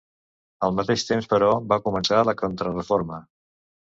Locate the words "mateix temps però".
0.77-1.49